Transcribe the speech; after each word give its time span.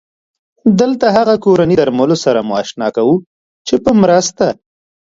دلته 0.79 1.05
هغه 1.17 1.35
کورني 1.43 1.75
درملو 1.79 2.15
سره 2.25 2.39
مو 2.47 2.53
اشنا 2.63 2.87
کوو 2.97 3.15
چې 3.67 3.75
په 3.83 3.91
مرسته 4.01 4.47